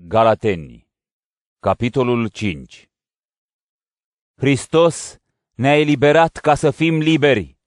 [0.00, 0.88] Galateni,
[1.60, 2.88] capitolul 5
[4.36, 5.18] Hristos
[5.54, 7.58] ne-a eliberat ca să fim liberi.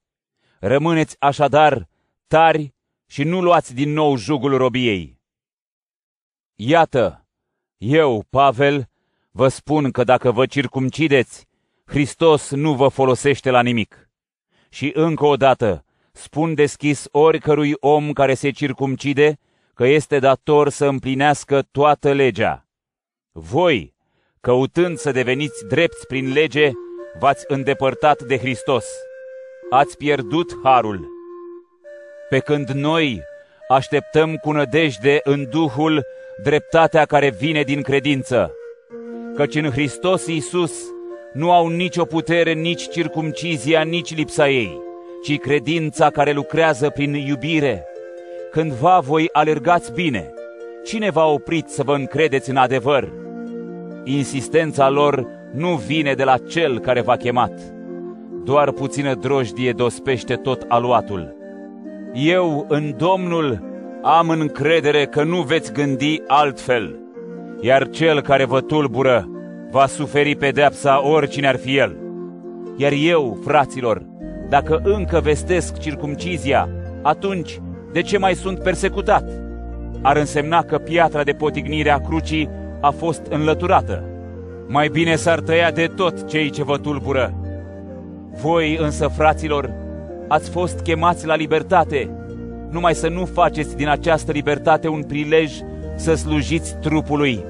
[0.58, 1.88] Rămâneți așadar
[2.26, 2.74] tari
[3.06, 5.20] și nu luați din nou jugul robiei.
[6.54, 7.26] Iată,
[7.76, 8.88] eu, Pavel,
[9.30, 11.46] vă spun că dacă vă circumcideți,
[11.84, 14.10] Hristos nu vă folosește la nimic.
[14.68, 19.38] Și încă o dată, spun deschis oricărui om care se circumcide,
[19.74, 22.66] că este dator să împlinească toată legea.
[23.32, 23.94] Voi,
[24.40, 26.70] căutând să deveniți drepți prin lege,
[27.18, 28.84] v-ați îndepărtat de Hristos.
[29.70, 31.08] Ați pierdut harul.
[32.28, 33.22] Pe când noi
[33.68, 36.04] așteptăm cu nădejde în Duhul
[36.42, 38.54] dreptatea care vine din credință,
[39.34, 40.72] căci în Hristos Iisus
[41.32, 44.80] nu au nicio putere, nici circumcizia, nici lipsa ei,
[45.22, 47.86] ci credința care lucrează prin iubire.
[48.52, 50.32] Cândva voi alergați bine.
[50.84, 53.12] Cine v-a oprit să vă încredeți în adevăr?
[54.04, 57.52] Insistența lor nu vine de la cel care v-a chemat.
[58.44, 61.36] Doar puțină drojdie dospește tot aluatul.
[62.14, 63.62] Eu, în Domnul,
[64.02, 66.98] am încredere că nu veți gândi altfel,
[67.60, 69.28] iar cel care vă tulbură
[69.70, 71.96] va suferi pedepsa oricine ar fi el.
[72.76, 74.02] Iar eu, fraților,
[74.48, 76.68] dacă încă vestesc circumcizia,
[77.02, 77.60] atunci
[77.92, 79.24] de ce mai sunt persecutat?
[80.02, 82.48] Ar însemna că piatra de potignire a crucii
[82.80, 84.04] a fost înlăturată.
[84.68, 87.34] Mai bine s-ar tăia de tot cei ce vă tulbură.
[88.42, 89.70] Voi însă, fraților,
[90.28, 92.10] ați fost chemați la libertate,
[92.70, 95.52] numai să nu faceți din această libertate un prilej
[95.96, 97.44] să slujiți trupului,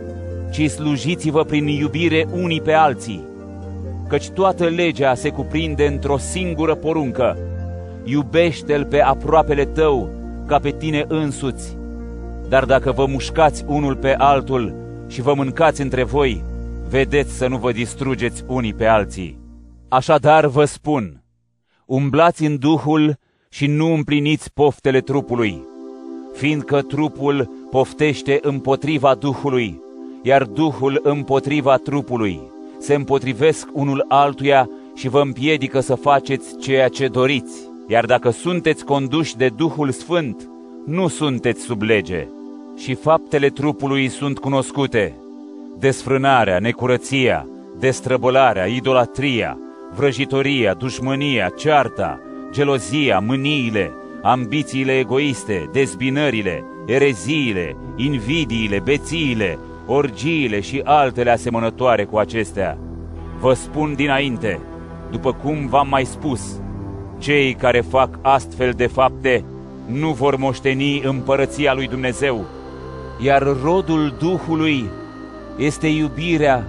[0.50, 3.24] ci slujiți-vă prin iubire unii pe alții.
[4.08, 7.38] Căci toată legea se cuprinde într-o singură poruncă.
[8.04, 10.10] Iubește-l pe aproapele tău
[10.52, 11.76] ca pe tine însuți.
[12.48, 14.74] Dar dacă vă mușcați unul pe altul
[15.08, 16.44] și vă mâncați între voi,
[16.88, 19.38] vedeți să nu vă distrugeți unii pe alții.
[19.88, 21.22] Așadar vă spun,
[21.86, 23.16] umblați în Duhul
[23.48, 25.62] și nu împliniți poftele trupului,
[26.34, 29.80] fiindcă trupul poftește împotriva Duhului,
[30.22, 32.40] iar Duhul împotriva trupului.
[32.78, 37.71] Se împotrivesc unul altuia și vă împiedică să faceți ceea ce doriți.
[37.92, 40.48] Iar dacă sunteți conduși de Duhul Sfânt,
[40.86, 42.26] nu sunteți sub lege.
[42.76, 45.16] Și faptele trupului sunt cunoscute.
[45.78, 47.46] Desfrânarea, necurăția,
[47.78, 49.58] destrăbălarea, idolatria,
[49.94, 52.20] vrăjitoria, dușmânia, cearta,
[52.50, 53.92] gelozia, mâniile,
[54.22, 62.78] ambițiile egoiste, dezbinările, ereziile, invidiile, bețiile, orgiile și altele asemănătoare cu acestea.
[63.40, 64.60] Vă spun dinainte,
[65.10, 66.60] după cum v-am mai spus,
[67.22, 69.44] cei care fac astfel de fapte
[69.86, 72.44] nu vor moșteni împărăția lui Dumnezeu,
[73.18, 74.84] iar rodul Duhului
[75.56, 76.64] este iubirea,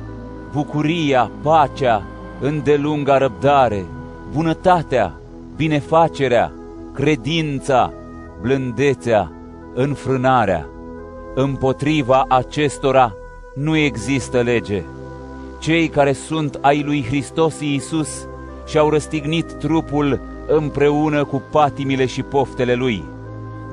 [0.53, 2.03] bucuria, pacea,
[2.39, 3.85] îndelunga răbdare,
[4.33, 5.13] bunătatea,
[5.55, 6.51] binefacerea,
[6.93, 7.93] credința,
[8.41, 9.31] blândețea,
[9.73, 10.67] înfrânarea.
[11.35, 13.13] Împotriva acestora
[13.55, 14.83] nu există lege.
[15.59, 18.27] Cei care sunt ai lui Hristos Iisus
[18.67, 23.03] și-au răstignit trupul împreună cu patimile și poftele lui.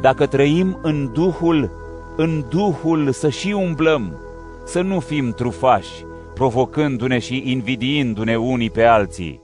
[0.00, 1.70] Dacă trăim în Duhul,
[2.16, 4.19] în Duhul să și umblăm,
[4.64, 6.04] să nu fim trufași,
[6.34, 9.41] provocându-ne și invidiindu-ne unii pe alții.